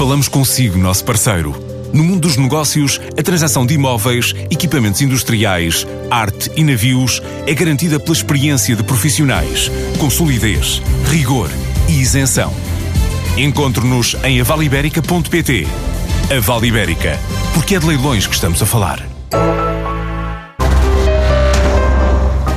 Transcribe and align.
Falamos 0.00 0.28
consigo, 0.28 0.78
nosso 0.78 1.04
parceiro. 1.04 1.54
No 1.92 2.02
mundo 2.02 2.20
dos 2.20 2.38
negócios, 2.38 2.98
a 3.18 3.22
transação 3.22 3.66
de 3.66 3.74
imóveis, 3.74 4.34
equipamentos 4.50 5.02
industriais, 5.02 5.86
arte 6.10 6.50
e 6.56 6.64
navios 6.64 7.20
é 7.46 7.52
garantida 7.52 8.00
pela 8.00 8.14
experiência 8.14 8.74
de 8.74 8.82
profissionais, 8.82 9.70
com 9.98 10.08
solidez, 10.08 10.80
rigor 11.10 11.50
e 11.86 12.00
isenção. 12.00 12.50
Encontre-nos 13.36 14.16
em 14.24 14.40
avaliberica.pt. 14.40 15.68
A 16.34 16.40
Vale 16.40 16.68
Ibérica, 16.68 17.18
porque 17.52 17.74
é 17.74 17.78
de 17.78 17.84
leilões 17.84 18.26
que 18.26 18.34
estamos 18.34 18.62
a 18.62 18.64
falar. 18.64 19.06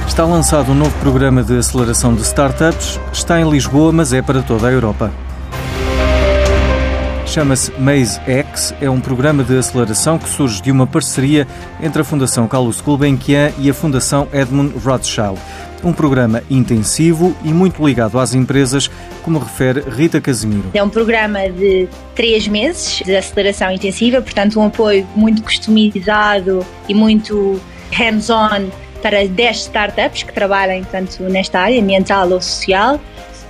Está 0.08 0.24
lançado 0.24 0.72
um 0.72 0.76
novo 0.76 0.98
programa 1.00 1.44
de 1.44 1.58
aceleração 1.58 2.16
de 2.16 2.22
startups. 2.22 3.02
Está 3.12 3.42
em 3.42 3.50
Lisboa, 3.50 3.92
mas 3.92 4.14
é 4.14 4.22
para 4.22 4.42
toda 4.42 4.70
a 4.70 4.72
Europa. 4.72 5.12
Chama-se 7.34 7.72
Maze 7.80 8.22
X, 8.28 8.76
é 8.80 8.88
um 8.88 9.02
programa 9.02 9.44
de 9.44 9.58
aceleração 9.58 10.20
que 10.20 10.30
surge 10.30 10.62
de 10.62 10.70
uma 10.70 10.86
parceria 10.86 11.48
entre 11.82 12.04
a 12.04 12.06
Fundação 12.06 12.48
Carlos 12.48 12.80
Gulbenkian 12.80 13.52
e 13.58 13.72
a 13.72 13.74
Fundação 13.74 14.28
Edmund 14.32 14.78
Rothschild. 14.78 15.40
Um 15.84 15.92
programa 15.92 16.44
intensivo 16.48 17.36
e 17.44 17.52
muito 17.52 17.84
ligado 17.84 18.20
às 18.20 18.36
empresas, 18.36 18.88
como 19.24 19.40
refere 19.40 19.82
Rita 19.82 20.22
Casimiro. 20.22 20.70
É 20.76 20.84
um 20.84 20.90
programa 20.90 21.50
de 21.50 21.90
três 22.14 22.48
meses 22.48 23.02
de 23.04 23.16
aceleração 23.16 23.72
intensiva, 23.72 24.22
portanto, 24.22 24.60
um 24.60 24.68
apoio 24.68 25.04
muito 25.16 25.42
customizado 25.42 26.64
e 26.88 26.94
muito 26.94 27.60
hands-on 27.92 28.70
para 29.02 29.28
10 29.28 29.58
startups 29.58 30.22
que 30.22 30.32
trabalhem 30.32 30.84
tanto 30.84 31.24
nesta 31.24 31.62
área 31.62 31.82
ambiental 31.82 32.30
ou 32.30 32.40
social 32.40 33.02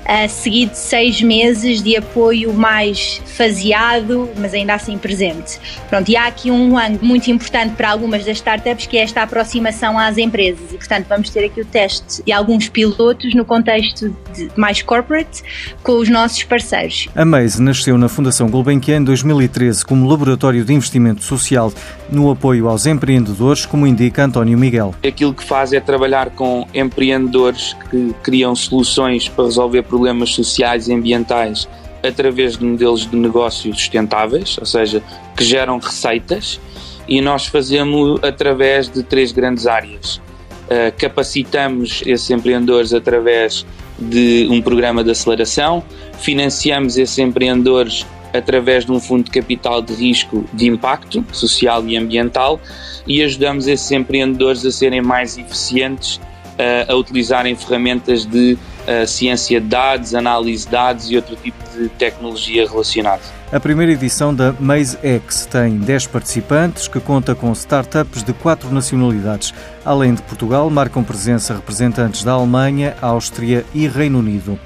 uh, 0.04 0.30
seguido 0.30 0.72
de 0.72 0.78
seis 0.78 1.22
meses 1.22 1.82
de 1.82 1.96
apoio 1.96 2.54
mais 2.54 3.22
faseado, 3.26 4.30
mas 4.38 4.54
ainda 4.54 4.74
assim 4.74 4.98
presente. 4.98 5.60
Pronto, 5.90 6.10
e 6.10 6.16
há 6.16 6.28
aqui 6.28 6.52
um 6.52 6.78
ângulo 6.78 7.06
muito 7.06 7.30
importante 7.30 7.76
para 7.76 7.90
algumas 7.90 8.26
das 8.26 8.38
startups 8.38 8.86
que 8.88 8.98
é 8.98 9.04
esta 9.04 9.24
aproximação 9.24 9.98
às 9.98 10.18
empresas 10.18 10.72
e, 10.72 10.78
portanto, 10.78 11.08
vamos 11.08 11.30
ter 11.30 11.46
aqui 11.46 11.62
o 11.62 11.66
teste 11.66 12.24
de 12.24 12.32
alguns 12.32 12.70
pilotos 12.70 13.34
no 13.34 13.46
contexto 13.46 14.16
mais 14.56 14.82
corporate 14.82 15.44
com 15.82 15.94
os 15.94 16.10
nossos 16.10 16.44
parceiros. 16.44 17.08
A 17.16 17.26
Maze 17.26 17.62
nasceu 17.62 17.98
na 17.98 18.10
Fundação 18.10 18.50
Gulbenkian 18.50 18.98
em 18.98 19.04
2013 19.04 19.86
como 19.86 20.08
laboratório 20.08 20.64
de 20.64 20.74
investimento 20.74 21.24
social 21.24 21.72
no 22.12 22.30
apoio 22.30 22.68
aos 22.68 22.86
empreendedores, 22.86 23.66
como 23.66 23.88
indica 23.88 24.26
António 24.26 24.58
Miguel. 24.58 24.94
Aquilo 25.06 25.34
que 25.34 25.44
faz 25.44 25.74
é 25.74 25.80
trabalhar 25.80 26.30
com 26.32 26.68
empreendedores 26.74 27.76
que 27.90 28.14
criam 28.22 28.56
soluções 28.56 29.28
para 29.28 29.46
resolver 29.46 29.84
problemas 29.84 29.93
sociais 30.34 30.88
e 30.88 30.94
ambientais 30.94 31.68
através 32.04 32.58
de 32.58 32.66
modelos 32.66 33.10
de 33.10 33.16
negócio 33.16 33.74
sustentáveis, 33.74 34.58
ou 34.60 34.66
seja, 34.66 35.02
que 35.36 35.44
geram 35.44 35.80
receitas, 35.80 36.60
e 37.08 37.22
nós 37.22 37.48
fazemos 37.48 38.20
através 38.24 38.90
de 38.90 39.04
três 39.04 39.32
grandes 39.32 39.66
áreas. 39.68 40.18
Uh, 40.66 40.92
capacitamos 40.98 42.02
esses 42.06 42.30
empreendedores 42.30 42.94
através 42.94 43.66
de 43.98 44.48
um 44.50 44.62
programa 44.62 45.04
de 45.04 45.12
aceleração, 45.12 45.84
financiamos 46.20 46.98
esses 46.98 47.18
empreendedores 47.20 48.06
através 48.34 48.86
de 48.86 48.92
um 48.92 49.00
fundo 49.00 49.26
de 49.26 49.32
capital 49.32 49.82
de 49.82 49.94
risco 49.94 50.44
de 50.54 50.68
impacto 50.68 51.24
social 51.32 51.88
e 51.88 51.96
ambiental 51.96 52.60
e 53.06 53.22
ajudamos 53.22 53.68
esses 53.68 53.92
empreendedores 53.92 54.66
a 54.66 54.72
serem 54.72 55.02
mais 55.02 55.38
eficientes 55.38 56.16
uh, 56.16 56.92
a 56.92 56.96
utilizarem 56.96 57.56
ferramentas 57.56 58.26
de 58.26 58.58
uh, 58.88 59.08
ciência 59.08 59.60
de 59.60 59.68
dados, 59.68 60.14
análise 60.14 60.66
de 60.66 60.72
dados 60.72 61.10
e 61.12 61.16
outro 61.16 61.36
tipo 61.36 61.58
de 61.78 61.90
tecnologia 61.90 62.68
relacionada. 62.68 63.22
A 63.52 63.60
primeira 63.60 63.92
edição 63.92 64.34
da 64.34 64.54
Maze 64.60 64.98
X 65.04 65.46
tem 65.46 65.78
10 65.78 66.08
participantes 66.08 66.88
que 66.88 67.00
conta 67.00 67.36
com 67.36 67.52
startups 67.52 68.24
de 68.24 68.34
quatro 68.34 68.72
nacionalidades. 68.72 69.54
Além 69.86 70.16
de 70.16 70.24
Portugal, 70.24 70.70
marcam 70.70 71.04
presença 71.04 71.54
representantes 71.54 72.24
da 72.24 72.32
Alemanha, 72.32 72.96
Áustria 73.00 73.64
e 73.74 73.88
Reino 73.88 74.20
Unido. 74.20 74.60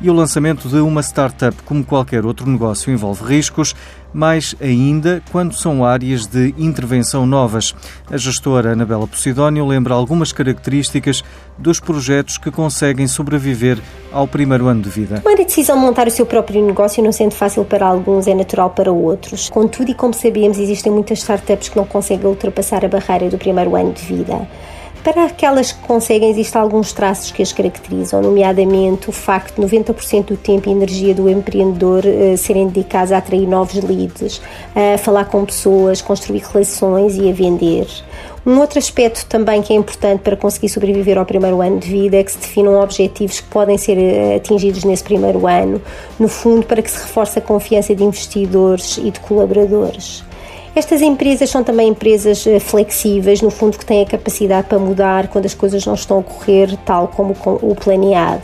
E 0.00 0.10
o 0.10 0.12
lançamento 0.12 0.68
de 0.68 0.76
uma 0.76 1.00
startup, 1.00 1.56
como 1.62 1.82
qualquer 1.82 2.26
outro 2.26 2.46
negócio, 2.46 2.92
envolve 2.92 3.24
riscos, 3.24 3.74
mais 4.14 4.54
ainda 4.60 5.20
quando 5.32 5.54
são 5.54 5.84
áreas 5.84 6.26
de 6.26 6.54
intervenção 6.56 7.26
novas. 7.26 7.74
A 8.10 8.16
gestora 8.16 8.72
Anabela 8.72 9.06
Posidónio 9.06 9.66
lembra 9.66 9.92
algumas 9.92 10.32
características 10.32 11.24
dos 11.58 11.80
projetos 11.80 12.38
que 12.38 12.50
conseguem 12.50 13.08
sobreviver 13.08 13.78
ao 14.12 14.28
primeiro 14.28 14.68
ano 14.68 14.82
de 14.82 14.88
vida. 14.88 15.20
Tomar 15.20 15.40
a 15.40 15.44
decisão 15.44 15.76
de 15.76 15.82
montar 15.84 16.06
o 16.06 16.10
seu 16.10 16.24
próprio 16.24 16.64
negócio 16.64 17.02
não 17.02 17.12
sendo 17.12 17.32
fácil 17.32 17.64
para 17.64 17.86
alguns, 17.86 18.28
é 18.28 18.34
natural 18.34 18.70
para 18.70 18.92
outros. 18.92 19.50
Contudo, 19.50 19.90
e 19.90 19.94
como 19.94 20.14
sabemos, 20.14 20.58
existem 20.58 20.92
muitas 20.92 21.18
startups 21.18 21.68
que 21.68 21.76
não 21.76 21.84
conseguem 21.84 22.26
ultrapassar 22.26 22.84
a 22.84 22.88
barreira 22.88 23.28
do 23.28 23.36
primeiro 23.36 23.74
ano 23.74 23.92
de 23.92 24.02
vida. 24.04 24.48
Para 25.04 25.26
aquelas 25.26 25.70
que 25.70 25.80
conseguem, 25.80 26.30
existem 26.30 26.58
alguns 26.58 26.94
traços 26.94 27.30
que 27.30 27.42
as 27.42 27.52
caracterizam, 27.52 28.22
nomeadamente 28.22 29.10
o 29.10 29.12
facto 29.12 29.60
de 29.60 29.66
90% 29.66 30.24
do 30.28 30.36
tempo 30.38 30.66
e 30.66 30.72
energia 30.72 31.14
do 31.14 31.28
empreendedor 31.28 32.02
uh, 32.06 32.38
serem 32.38 32.68
dedicados 32.68 33.12
a 33.12 33.18
atrair 33.18 33.46
novos 33.46 33.74
leads, 33.84 34.40
a 34.74 34.96
falar 34.96 35.26
com 35.26 35.44
pessoas, 35.44 36.00
construir 36.00 36.42
relações 36.50 37.16
e 37.18 37.28
a 37.28 37.34
vender. 37.34 37.86
Um 38.46 38.58
outro 38.58 38.78
aspecto 38.78 39.26
também 39.26 39.60
que 39.60 39.74
é 39.74 39.76
importante 39.76 40.20
para 40.20 40.38
conseguir 40.38 40.70
sobreviver 40.70 41.18
ao 41.18 41.26
primeiro 41.26 41.60
ano 41.60 41.80
de 41.80 41.88
vida 41.90 42.16
é 42.16 42.24
que 42.24 42.32
se 42.32 42.38
definam 42.38 42.80
objetivos 42.80 43.40
que 43.40 43.48
podem 43.48 43.76
ser 43.76 43.98
eh, 43.98 44.36
atingidos 44.36 44.84
nesse 44.84 45.04
primeiro 45.04 45.46
ano, 45.46 45.82
no 46.18 46.28
fundo, 46.28 46.64
para 46.64 46.80
que 46.80 46.90
se 46.90 46.96
reforce 46.96 47.38
a 47.38 47.42
confiança 47.42 47.94
de 47.94 48.02
investidores 48.02 48.96
e 48.96 49.10
de 49.10 49.20
colaboradores. 49.20 50.24
Estas 50.76 51.00
empresas 51.02 51.50
são 51.50 51.62
também 51.62 51.88
empresas 51.88 52.44
eh, 52.48 52.58
flexíveis, 52.58 53.40
no 53.40 53.48
fundo, 53.48 53.78
que 53.78 53.86
têm 53.86 54.02
a 54.02 54.06
capacidade 54.06 54.66
para 54.66 54.76
mudar 54.76 55.28
quando 55.28 55.46
as 55.46 55.54
coisas 55.54 55.86
não 55.86 55.94
estão 55.94 56.18
a 56.18 56.22
correr 56.22 56.76
tal 56.84 57.06
como 57.06 57.32
o 57.62 57.76
planeado. 57.76 58.42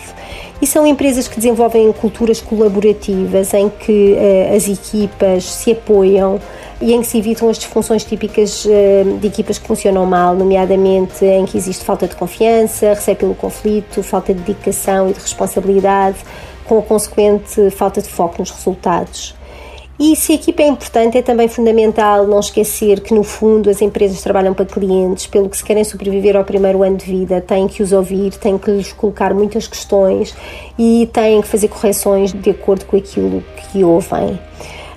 E 0.63 0.67
são 0.67 0.87
empresas 0.87 1.27
que 1.27 1.35
desenvolvem 1.35 1.93
culturas 1.93 2.41
colaborativas 2.41 3.53
em 3.53 3.69
que 3.69 4.13
uh, 4.13 4.55
as 4.55 4.69
equipas 4.69 5.45
se 5.45 5.73
apoiam 5.73 6.39
e 6.81 6.93
em 6.93 7.01
que 7.01 7.09
se 7.09 7.19
evitam 7.19 7.49
as 7.49 7.59
disfunções 7.59 8.05
típicas 8.05 8.65
uh, 8.65 9.19
de 9.19 9.27
equipas 9.27 9.59
que 9.59 9.67
funcionam 9.67 10.07
mal, 10.07 10.33
nomeadamente 10.33 11.25
em 11.25 11.45
que 11.45 11.59
existe 11.59 11.85
falta 11.85 12.07
de 12.07 12.15
confiança, 12.15 12.91
receio 12.91 13.17
pelo 13.17 13.35
conflito, 13.35 14.05
falta 14.05 14.33
de 14.33 14.41
dedicação 14.41 15.11
e 15.11 15.15
de 15.15 15.19
responsabilidade, 15.19 16.19
com 16.65 16.79
a 16.79 16.83
consequente 16.83 17.71
falta 17.73 18.01
de 18.01 18.09
foco 18.09 18.37
nos 18.39 18.53
resultados. 18.53 19.40
E 20.03 20.16
se 20.16 20.33
a 20.33 20.34
equipa 20.37 20.62
é 20.62 20.66
importante, 20.66 21.19
é 21.19 21.21
também 21.21 21.47
fundamental 21.47 22.27
não 22.27 22.41
esquecer 22.41 23.00
que, 23.00 23.12
no 23.12 23.22
fundo, 23.22 23.69
as 23.69 23.83
empresas 23.83 24.22
trabalham 24.22 24.55
para 24.55 24.65
clientes, 24.65 25.27
pelo 25.27 25.47
que 25.47 25.59
se 25.59 25.62
querem 25.62 25.84
sobreviver 25.84 26.37
ao 26.37 26.43
primeiro 26.43 26.83
ano 26.83 26.97
de 26.97 27.05
vida, 27.05 27.38
têm 27.38 27.69
que 27.69 27.83
os 27.83 27.93
ouvir, 27.93 28.31
têm 28.31 28.56
que 28.56 28.71
lhes 28.71 28.94
colocar 28.94 29.34
muitas 29.34 29.69
questões 29.69 30.34
e 30.78 31.06
têm 31.12 31.43
que 31.43 31.49
fazer 31.49 31.69
correções 31.69 32.33
de 32.33 32.49
acordo 32.49 32.87
com 32.87 32.97
aquilo 32.97 33.44
que 33.71 33.84
ouvem. 33.84 34.38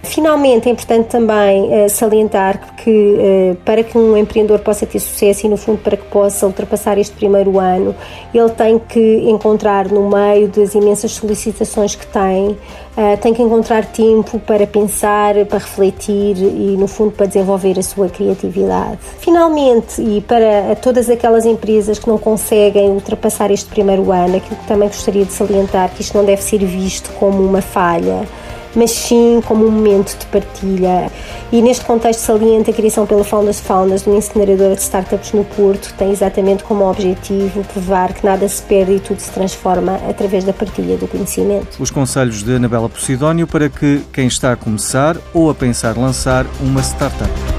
Finalmente, 0.03 0.67
é 0.67 0.71
importante 0.71 1.07
também 1.07 1.63
uh, 1.63 1.89
salientar 1.89 2.75
que 2.75 2.89
uh, 2.89 3.55
para 3.63 3.83
que 3.83 3.97
um 3.97 4.17
empreendedor 4.17 4.59
possa 4.59 4.85
ter 4.85 4.99
sucesso 4.99 5.45
e, 5.45 5.49
no 5.49 5.55
fundo, 5.55 5.77
para 5.77 5.95
que 5.95 6.03
possa 6.03 6.45
ultrapassar 6.45 6.97
este 6.97 7.15
primeiro 7.15 7.57
ano, 7.57 7.95
ele 8.33 8.49
tem 8.49 8.77
que 8.77 8.99
encontrar 9.29 9.87
no 9.87 10.09
meio 10.09 10.49
das 10.49 10.75
imensas 10.75 11.13
solicitações 11.13 11.95
que 11.95 12.05
tem, 12.05 12.49
uh, 12.49 13.17
tem 13.21 13.33
que 13.33 13.41
encontrar 13.41 13.85
tempo 13.85 14.39
para 14.39 14.67
pensar, 14.67 15.35
para 15.45 15.59
refletir 15.59 16.35
e, 16.37 16.75
no 16.77 16.87
fundo, 16.87 17.11
para 17.11 17.25
desenvolver 17.25 17.79
a 17.79 17.83
sua 17.83 18.09
criatividade. 18.09 18.99
Finalmente, 19.19 20.01
e 20.01 20.19
para 20.19 20.75
todas 20.81 21.09
aquelas 21.09 21.45
empresas 21.45 21.97
que 21.97 22.09
não 22.09 22.17
conseguem 22.17 22.89
ultrapassar 22.89 23.51
este 23.51 23.69
primeiro 23.69 24.11
ano, 24.11 24.35
aquilo 24.35 24.57
que 24.57 24.67
também 24.67 24.89
gostaria 24.89 25.23
de 25.23 25.31
salientar 25.31 25.89
que 25.91 26.01
isto 26.01 26.17
não 26.17 26.25
deve 26.25 26.43
ser 26.43 26.59
visto 26.59 27.09
como 27.13 27.41
uma 27.41 27.61
falha 27.61 28.27
mas 28.75 28.91
sim 28.91 29.41
como 29.45 29.65
um 29.65 29.71
momento 29.71 30.17
de 30.17 30.25
partilha. 30.27 31.11
E 31.51 31.61
neste 31.61 31.85
contexto 31.85 32.19
saliente, 32.19 32.69
a 32.69 32.73
criação 32.73 33.05
pela 33.05 33.23
Founders 33.23 33.59
Founders 33.59 34.03
de 34.03 34.09
uma 34.09 34.17
incineradora 34.17 34.75
de 34.75 34.81
startups 34.81 35.31
no 35.33 35.43
Porto 35.43 35.93
tem 35.97 36.11
exatamente 36.11 36.63
como 36.63 36.89
objetivo 36.89 37.63
provar 37.65 38.13
que 38.13 38.25
nada 38.25 38.47
se 38.47 38.61
perde 38.63 38.93
e 38.93 38.99
tudo 38.99 39.19
se 39.19 39.31
transforma 39.31 39.99
através 40.09 40.43
da 40.43 40.53
partilha 40.53 40.97
do 40.97 41.07
conhecimento. 41.07 41.81
Os 41.81 41.91
conselhos 41.91 42.43
de 42.43 42.55
Anabela 42.55 42.89
Posidónio 42.89 43.47
para 43.47 43.69
que 43.69 44.01
quem 44.11 44.27
está 44.27 44.51
a 44.51 44.55
começar 44.55 45.17
ou 45.33 45.49
a 45.49 45.55
pensar 45.55 45.97
lançar 45.97 46.45
uma 46.61 46.81
startup. 46.81 47.52